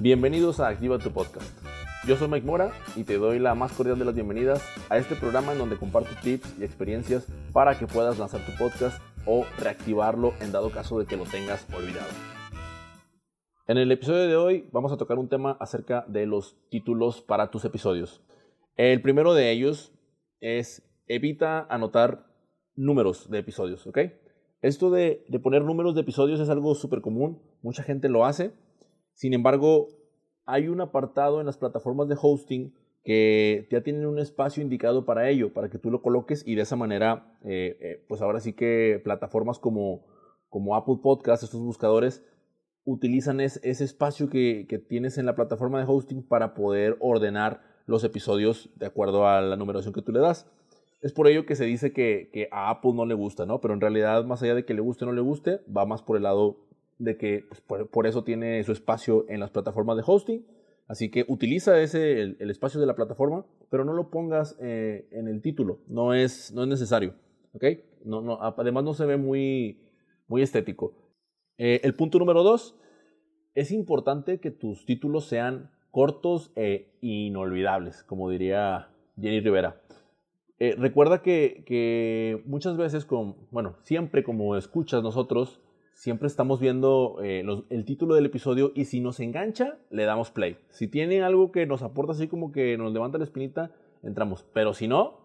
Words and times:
Bienvenidos 0.00 0.60
a 0.60 0.68
Activa 0.68 0.96
tu 1.00 1.10
Podcast. 1.10 1.58
Yo 2.06 2.16
soy 2.16 2.28
Mike 2.28 2.46
Mora 2.46 2.70
y 2.94 3.02
te 3.02 3.18
doy 3.18 3.40
la 3.40 3.56
más 3.56 3.72
cordial 3.72 3.98
de 3.98 4.04
las 4.04 4.14
bienvenidas 4.14 4.62
a 4.90 4.96
este 4.96 5.16
programa 5.16 5.50
en 5.50 5.58
donde 5.58 5.76
comparto 5.76 6.10
tips 6.22 6.56
y 6.60 6.62
experiencias 6.62 7.26
para 7.52 7.76
que 7.76 7.88
puedas 7.88 8.16
lanzar 8.16 8.46
tu 8.46 8.52
podcast 8.56 9.02
o 9.26 9.44
reactivarlo 9.58 10.34
en 10.40 10.52
dado 10.52 10.70
caso 10.70 11.00
de 11.00 11.06
que 11.06 11.16
lo 11.16 11.24
tengas 11.24 11.66
olvidado. 11.74 12.06
En 13.66 13.76
el 13.76 13.90
episodio 13.90 14.28
de 14.28 14.36
hoy 14.36 14.68
vamos 14.70 14.92
a 14.92 14.98
tocar 14.98 15.18
un 15.18 15.28
tema 15.28 15.56
acerca 15.58 16.04
de 16.06 16.26
los 16.26 16.56
títulos 16.70 17.20
para 17.20 17.50
tus 17.50 17.64
episodios. 17.64 18.22
El 18.76 19.02
primero 19.02 19.34
de 19.34 19.50
ellos 19.50 19.92
es 20.38 20.88
evita 21.08 21.66
anotar 21.68 22.24
números 22.76 23.28
de 23.30 23.40
episodios, 23.40 23.84
¿ok? 23.88 23.98
Esto 24.62 24.92
de, 24.92 25.24
de 25.26 25.40
poner 25.40 25.64
números 25.64 25.96
de 25.96 26.02
episodios 26.02 26.38
es 26.38 26.50
algo 26.50 26.76
súper 26.76 27.00
común, 27.00 27.42
mucha 27.62 27.82
gente 27.82 28.08
lo 28.08 28.24
hace 28.24 28.52
sin 29.18 29.34
embargo, 29.34 29.88
hay 30.46 30.68
un 30.68 30.80
apartado 30.80 31.40
en 31.40 31.46
las 31.46 31.58
plataformas 31.58 32.06
de 32.06 32.16
hosting 32.22 32.72
que 33.02 33.66
ya 33.68 33.80
tienen 33.80 34.06
un 34.06 34.20
espacio 34.20 34.62
indicado 34.62 35.04
para 35.04 35.28
ello, 35.28 35.52
para 35.52 35.68
que 35.68 35.78
tú 35.78 35.90
lo 35.90 36.02
coloques 36.02 36.46
y 36.46 36.54
de 36.54 36.62
esa 36.62 36.76
manera, 36.76 37.36
eh, 37.42 37.76
eh, 37.80 38.04
pues 38.08 38.22
ahora 38.22 38.38
sí 38.38 38.52
que 38.52 39.00
plataformas 39.02 39.58
como, 39.58 40.06
como 40.48 40.76
Apple 40.76 41.00
Podcast, 41.02 41.42
estos 41.42 41.60
buscadores, 41.60 42.24
utilizan 42.84 43.40
ese 43.40 43.60
espacio 43.64 44.30
que, 44.30 44.84
tienes 44.88 45.18
en 45.18 45.26
la 45.26 45.34
plataforma 45.34 45.80
de 45.80 45.86
hosting 45.88 46.22
para 46.22 46.54
poder 46.54 46.96
ordenar 47.00 47.60
los 47.86 48.04
episodios 48.04 48.70
de 48.76 48.86
acuerdo 48.86 49.26
a 49.26 49.40
la 49.40 49.56
numeración 49.56 49.92
que 49.92 50.02
tú 50.02 50.12
le 50.12 50.20
das. 50.20 50.48
Es 51.00 51.12
por 51.12 51.26
ello 51.26 51.44
que 51.44 51.56
se 51.56 51.64
dice 51.64 51.92
que, 51.92 52.30
que 52.32 52.48
a 52.52 52.70
Apple 52.70 52.92
no 52.94 53.04
le 53.04 53.14
gusta, 53.14 53.46
¿no? 53.46 53.60
Pero 53.60 53.74
en 53.74 53.80
realidad, 53.80 54.24
más 54.24 54.44
allá 54.44 54.54
de 54.54 54.64
que 54.64 54.74
le 54.74 54.80
guste 54.80 55.04
o 55.04 55.08
no 55.08 55.12
le 55.12 55.22
guste, 55.22 55.60
va 55.76 55.86
más 55.86 56.02
por 56.02 56.16
el 56.16 56.22
lado 56.22 56.67
de 56.98 57.16
que 57.16 57.44
pues, 57.48 57.88
por, 57.88 58.06
eso 58.06 58.24
tiene 58.24 58.62
su 58.64 58.72
espacio 58.72 59.24
en 59.28 59.40
las 59.40 59.50
plataformas 59.50 59.96
de 59.96 60.02
hosting. 60.06 60.46
Así 60.86 61.10
que 61.10 61.24
utiliza 61.28 61.80
ese, 61.80 62.20
el, 62.20 62.50
espacio 62.50 62.80
de 62.80 62.86
la 62.86 62.94
plataforma, 62.94 63.44
pero 63.70 63.84
no 63.84 63.92
lo 63.92 64.10
pongas 64.10 64.56
eh, 64.60 65.06
en 65.10 65.28
el 65.28 65.42
título. 65.42 65.80
No 65.86 66.14
es, 66.14 66.52
no 66.52 66.62
es 66.62 66.68
necesario. 66.68 67.14
No, 68.04 68.22
no, 68.22 68.38
además 68.40 68.84
no 68.84 68.94
se 68.94 69.04
ve 69.04 69.16
muy, 69.16 69.82
muy 70.28 70.42
estético. 70.42 70.94
Eh, 71.58 71.80
el 71.82 71.94
punto 71.94 72.18
número 72.18 72.42
dos, 72.42 72.76
es 73.54 73.72
importante 73.72 74.38
que 74.38 74.50
tus 74.50 74.86
títulos 74.86 75.26
sean 75.26 75.70
cortos 75.90 76.52
e 76.54 76.96
inolvidables, 77.00 78.04
como 78.04 78.30
diría 78.30 78.88
Jenny 79.20 79.40
Rivera. 79.40 79.80
Eh, 80.60 80.74
recuerda 80.78 81.22
que, 81.22 81.64
que, 81.66 82.42
muchas 82.46 82.76
veces, 82.76 83.04
con, 83.04 83.36
bueno, 83.50 83.76
siempre 83.82 84.22
como 84.22 84.56
escuchas 84.56 85.02
nosotros, 85.02 85.60
siempre 85.98 86.28
estamos 86.28 86.60
viendo 86.60 87.16
eh, 87.24 87.44
el 87.70 87.84
título 87.84 88.14
del 88.14 88.26
episodio 88.26 88.70
y 88.76 88.84
si 88.84 89.00
nos 89.00 89.18
engancha, 89.18 89.78
le 89.90 90.04
damos 90.04 90.30
play. 90.30 90.56
Si 90.68 90.86
tiene 90.86 91.24
algo 91.24 91.50
que 91.50 91.66
nos 91.66 91.82
aporta 91.82 92.12
así 92.12 92.28
como 92.28 92.52
que 92.52 92.78
nos 92.78 92.92
levanta 92.92 93.18
la 93.18 93.24
espinita, 93.24 93.72
entramos. 94.04 94.46
Pero 94.52 94.74
si 94.74 94.86
no, 94.86 95.18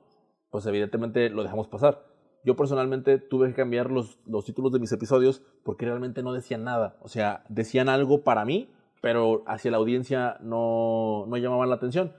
pues 0.49 0.65
evidentemente 0.65 1.29
lo 1.29 1.43
dejamos 1.43 1.67
pasar. 1.67 2.07
Yo 2.43 2.55
personalmente 2.55 3.19
tuve 3.19 3.49
que 3.49 3.53
cambiar 3.53 3.91
los, 3.91 4.19
los 4.25 4.45
títulos 4.45 4.71
de 4.71 4.79
mis 4.79 4.91
episodios 4.91 5.43
porque 5.63 5.85
realmente 5.85 6.23
no 6.23 6.33
decían 6.33 6.63
nada. 6.63 6.97
O 7.01 7.07
sea, 7.07 7.43
decían 7.49 7.87
algo 7.87 8.23
para 8.23 8.43
mí, 8.43 8.71
pero 8.99 9.43
hacia 9.45 9.69
la 9.69 9.77
audiencia 9.77 10.37
no, 10.41 11.25
no 11.27 11.37
llamaban 11.37 11.69
la 11.69 11.75
atención. 11.75 12.13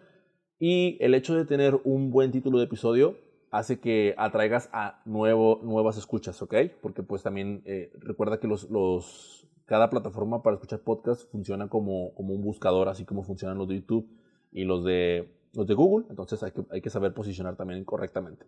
Y 0.61 0.97
el 1.01 1.15
hecho 1.15 1.35
de 1.35 1.45
tener 1.45 1.81
un 1.83 2.13
buen 2.13 2.31
título 2.31 2.59
de 2.59 2.67
episodio 2.67 3.17
hace 3.55 3.79
que 3.79 4.17
atraigas 4.19 4.69
a 4.73 5.01
nuevas 5.05 5.97
escuchas, 5.97 6.43
¿ok? 6.43 6.55
Porque 6.83 7.05
pues 7.05 7.23
también 7.23 7.63
eh, 7.67 7.93
recuerda 8.01 8.41
que 8.41 8.49
los, 8.49 8.69
los, 8.69 9.47
cada 9.65 9.91
plataforma 9.91 10.43
para 10.43 10.55
escuchar 10.55 10.81
podcast 10.81 11.31
funciona 11.31 11.69
como, 11.69 12.13
como 12.15 12.35
un 12.35 12.43
buscador, 12.43 12.89
así 12.89 13.05
como 13.05 13.23
funcionan 13.23 13.57
los 13.57 13.69
de 13.69 13.77
YouTube 13.77 14.09
y 14.51 14.65
los 14.65 14.85
de, 14.85 15.33
los 15.53 15.69
de 15.69 15.75
Google, 15.75 16.07
entonces 16.11 16.43
hay 16.43 16.51
que, 16.51 16.65
hay 16.69 16.81
que 16.81 16.91
saber 16.91 17.15
posicionar 17.15 17.55
también 17.55 17.85
correctamente. 17.85 18.45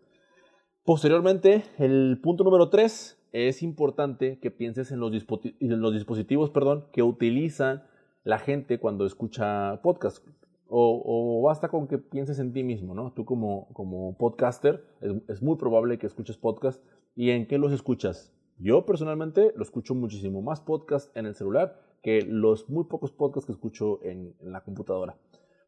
Posteriormente, 0.84 1.62
el 1.78 2.19
punto 2.21 2.43
número 2.43 2.69
3, 2.69 3.16
es 3.31 3.62
importante 3.62 4.41
que 4.41 4.50
pienses 4.50 4.91
en 4.91 4.99
los, 4.99 5.12
en 5.12 5.81
los 5.81 5.95
dispositivos 5.95 6.50
perdón, 6.50 6.87
que 6.93 7.05
utilizan 7.05 7.84
la 8.25 8.41
gente 8.41 8.81
cuando 8.81 9.06
escucha 9.06 9.81
podcast. 9.83 10.27
O, 10.69 11.43
basta 11.44 11.69
con 11.69 11.87
que 11.87 11.99
pienses 11.99 12.38
en 12.38 12.53
ti 12.53 12.65
mismo, 12.65 12.94
¿no? 12.94 13.12
Tú 13.12 13.25
como, 13.25 13.69
como 13.72 14.16
podcaster, 14.16 14.84
es, 15.28 15.43
muy 15.43 15.56
probable 15.56 15.99
que 15.99 16.06
escuches 16.06 16.37
podcast. 16.37 16.82
¿Y 17.15 17.31
en 17.31 17.47
qué 17.47 17.59
los 17.59 17.72
escuchas? 17.72 18.32
Yo 18.59 18.84
personalmente 18.84 19.53
lo 19.54 19.62
escucho 19.62 19.94
muchísimo 19.94 20.43
más 20.43 20.60
podcast 20.60 21.15
en 21.16 21.27
el 21.27 21.34
celular 21.34 21.81
que 22.03 22.22
los 22.22 22.69
muy 22.69 22.84
pocos 22.84 23.12
podcasts 23.12 23.47
que 23.47 23.53
escucho 23.53 24.03
en, 24.03 24.34
la 24.41 24.62
computadora. 24.62 25.16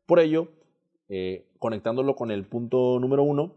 Por 0.06 0.20
ello, 0.20 0.48
eh, 1.08 1.48
conectándolo 1.58 2.16
con 2.16 2.30
el 2.30 2.46
punto 2.46 2.98
número 2.98 3.22
uno, 3.22 3.54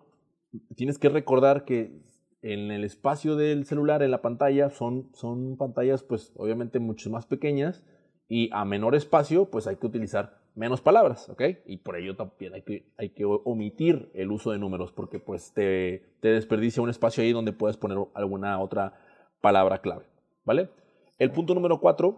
tienes 0.76 1.00
que 1.00 1.10
recordar 1.10 1.66
que 1.66 2.02
en 2.42 2.72
el 2.72 2.84
espacio 2.84 3.36
del 3.36 3.66
celular, 3.66 4.04
en 4.04 4.12
la 4.12 4.22
pantalla, 4.22 4.70
son, 4.70 5.10
son 5.14 5.58
pantallas 5.58 6.04
pues 6.04 6.34
obviamente 6.36 6.80
mucho 6.80 7.10
más 7.10 7.26
pequeñas 7.26 7.84
y 8.28 8.50
a 8.52 8.66
menor 8.66 8.96
espacio 8.96 9.50
pues 9.50 9.68
hay 9.68 9.76
que 9.76 9.88
utilizar 9.88 10.41
menos 10.56 10.82
palabras, 10.82 11.30
¿ok? 11.30 11.42
Y 11.66 11.78
por 11.78 11.98
ello 11.98 12.16
también 12.16 12.54
hay 12.54 12.62
que, 12.62 12.86
hay 12.98 13.10
que 13.10 13.26
omitir 13.26 14.12
el 14.14 14.32
uso 14.32 14.52
de 14.52 14.60
números 14.60 14.92
porque 14.92 15.20
pues 15.20 15.54
te, 15.54 16.04
te 16.20 16.30
desperdicia 16.30 16.84
un 16.84 16.90
espacio 16.90 17.24
ahí 17.24 17.32
donde 17.32 17.54
puedes 17.54 17.78
poner 17.78 17.98
alguna 18.14 18.60
otra 18.60 18.94
palabra 19.40 19.80
clave, 19.80 20.06
¿vale? 20.44 20.70
El 21.18 21.32
punto 21.32 21.54
número 21.54 21.80
cuatro, 21.80 22.18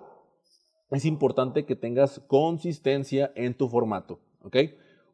es 0.92 1.06
importante 1.06 1.66
que 1.66 1.76
tengas 1.76 2.20
consistencia 2.28 3.32
en 3.36 3.54
tu 3.54 3.68
formato, 3.68 4.20
¿ok? 4.44 4.58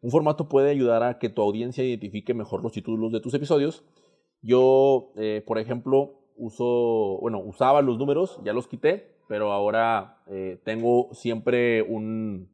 Un 0.02 0.12
formato 0.12 0.48
puede 0.48 0.72
ayudar 0.72 1.04
a 1.04 1.20
que 1.20 1.30
tu 1.30 1.42
audiencia 1.42 1.84
identifique 1.84 2.34
mejor 2.34 2.64
los 2.64 2.72
títulos 2.72 3.12
de 3.12 3.20
tus 3.20 3.34
episodios. 3.34 3.84
Yo, 4.42 5.12
eh, 5.18 5.44
por 5.46 5.60
ejemplo, 5.60 6.22
uso, 6.38 7.18
bueno, 7.22 7.40
usaba 7.40 7.82
los 7.82 7.98
números, 7.98 8.40
ya 8.44 8.54
los 8.54 8.68
quité, 8.68 9.18
pero 9.28 9.52
ahora 9.52 10.24
eh, 10.28 10.60
tengo 10.64 11.10
siempre 11.12 11.82
un, 11.82 12.50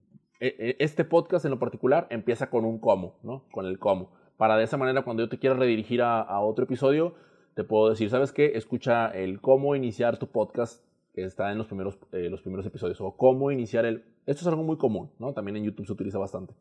este 0.80 1.06
podcast 1.06 1.46
en 1.46 1.52
lo 1.52 1.60
particular 1.60 2.08
empieza 2.10 2.50
con 2.50 2.66
un 2.66 2.80
cómo, 2.80 3.16
¿no? 3.24 3.46
Con 3.52 3.66
el 3.66 3.80
cómo. 3.80 4.12
Para 4.38 4.58
de 4.58 4.66
esa 4.66 4.78
manera, 4.78 5.04
cuando 5.04 5.24
yo 5.24 5.30
te 5.30 5.40
quiera 5.40 5.56
redirigir 5.56 6.02
a, 6.02 6.40
otro 6.42 6.66
episodio, 6.66 7.16
te 7.54 7.64
puedo 7.64 7.90
decir, 7.90 8.10
¿sabes 8.10 8.34
qué? 8.34 8.52
Escucha 8.56 9.08
el 9.08 9.40
cómo 9.40 9.76
iniciar 9.76 10.18
tu 10.18 10.28
podcast 10.28 10.84
que 11.14 11.24
está 11.24 11.52
en 11.52 11.58
los 11.58 11.68
primeros, 11.68 11.98
eh, 12.12 12.30
los 12.30 12.42
primeros 12.42 12.66
episodios. 12.66 13.00
O 13.00 13.16
cómo 13.16 13.52
iniciar 13.52 13.86
el... 13.86 14.04
Esto 14.26 14.42
es 14.42 14.48
algo 14.48 14.64
muy 14.64 14.78
común, 14.78 15.12
¿no? 15.20 15.34
También 15.34 15.56
en 15.56 15.64
YouTube 15.64 15.86
se 15.86 15.94
utiliza 15.94 16.18
bastante. 16.18 16.54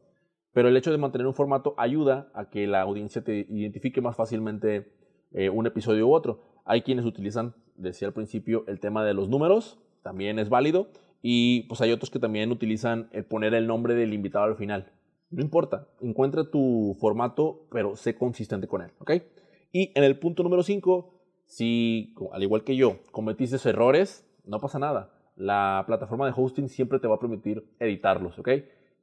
Pero 0.53 0.69
el 0.69 0.77
hecho 0.77 0.93
de 0.93 0.99
mantener 0.99 1.27
un 1.27 1.34
formato 1.34 1.75
ayuda 1.77 2.31
a 2.33 2.49
que 2.49 2.69
la 2.69 2.81
audiencia 2.83 3.25
te 3.25 3.47
identifique 3.50 4.00
más 4.00 4.15
fácilmente 4.15 4.93
eh, 5.33 5.50
un 5.50 5.67
episodio 5.67 6.06
u 6.06 6.15
otro. 6.15 6.43
Hay 6.65 6.83
quienes 6.83 7.05
utilizan, 7.05 7.55
decía 7.75 8.06
al 8.06 8.15
principio, 8.15 8.65
el 8.69 8.78
tema 8.78 9.05
de 9.05 9.15
los 9.15 9.28
números, 9.28 9.81
también 10.03 10.39
es 10.39 10.49
válido. 10.49 10.87
Y 11.27 11.62
pues 11.69 11.81
hay 11.81 11.91
otros 11.91 12.11
que 12.11 12.19
también 12.19 12.53
utilizan 12.53 13.09
el 13.12 13.25
poner 13.25 13.55
el 13.55 13.67
nombre 13.67 13.95
del 13.95 14.12
invitado 14.12 14.45
al 14.45 14.57
final. 14.57 14.93
No 15.31 15.41
importa, 15.41 15.89
encuentra 16.03 16.51
tu 16.51 16.95
formato, 17.01 17.67
pero 17.71 17.97
sé 17.97 18.15
consistente 18.15 18.69
con 18.69 18.83
él, 18.83 18.91
¿ok? 18.99 19.12
Y 19.73 19.91
en 19.95 20.05
el 20.05 20.19
punto 20.19 20.43
número 20.43 20.62
5, 20.62 21.15
si 21.47 22.15
al 22.31 22.43
igual 22.43 22.62
que 22.62 22.77
yo 22.77 22.99
cometiste 23.11 23.57
errores, 23.67 24.29
no 24.45 24.61
pasa 24.61 24.79
nada. 24.79 25.15
La 25.35 25.85
plataforma 25.87 26.27
de 26.27 26.35
hosting 26.37 26.69
siempre 26.69 26.99
te 27.01 27.09
va 27.09 27.15
a 27.15 27.21
permitir 27.21 27.75
editarlos, 27.79 28.39
¿ok? 28.39 28.51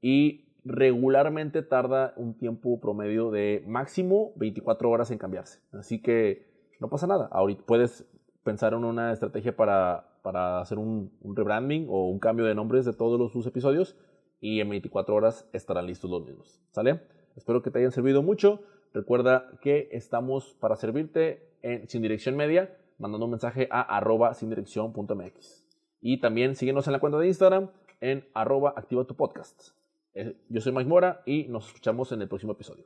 Y 0.04 0.46
regularmente 0.64 1.64
tarda 1.64 2.14
un 2.18 2.38
tiempo 2.38 2.80
promedio 2.80 3.32
de 3.32 3.64
máximo 3.66 4.32
24 4.36 4.92
horas 4.92 5.10
en 5.10 5.18
cambiarse. 5.18 5.60
Así 5.72 6.04
que 6.04 6.46
no 6.80 6.88
pasa 6.88 7.08
nada. 7.08 7.30
Ahorita 7.32 7.64
puedes 7.66 8.06
pensar 8.44 8.74
en 8.74 8.84
una 8.84 9.12
estrategia 9.12 9.56
para 9.56 10.11
para 10.22 10.62
hacer 10.62 10.78
un, 10.78 11.12
rebranding 11.24 11.88
o 11.90 12.10
un 12.10 12.20
cambio 12.20 12.46
de 12.46 12.56
nombres 12.56 12.86
de 12.86 12.94
todos 12.94 13.20
los, 13.20 13.32
sus 13.32 13.46
episodios 13.48 13.96
y 14.40 14.60
en 14.60 14.70
24 14.70 15.16
horas 15.16 15.48
estarán 15.54 15.88
listos 15.88 16.10
los 16.10 16.26
mismos. 16.26 16.62
¿Sale? 16.72 17.02
Espero 17.36 17.62
que 17.62 17.72
te 17.72 17.80
hayan 17.80 17.92
servido 17.92 18.24
mucho. 18.24 18.62
Recuerda 18.94 19.52
que 19.62 19.90
estamos 19.92 20.56
para 20.60 20.76
servirte 20.76 21.50
en 21.62 21.88
Sin 21.88 22.02
Dirección 22.02 22.36
Media, 22.36 22.76
mandando 22.98 23.26
un 23.26 23.32
mensaje 23.32 23.68
a 23.72 23.82
arroba 23.82 24.34
sindirección.mx. 24.34 25.66
Y 26.02 26.20
también 26.20 26.56
síguenos 26.56 26.88
en 26.88 26.94
la 26.94 27.00
cuenta 27.00 27.20
de 27.20 27.28
Instagram 27.28 27.70
en 28.02 28.28
arroba 28.34 28.74
activa 28.76 29.06
tu 29.06 29.16
podcast. 29.16 29.70
Eh, 30.14 30.36
yo 30.50 30.60
soy 30.60 30.74
Mike 30.74 30.90
Mora 30.90 31.22
y 31.26 31.46
nos 31.48 31.68
escuchamos 31.68 32.12
en 32.12 32.22
el 32.22 32.28
próximo 32.28 32.54
episodio. 32.54 32.86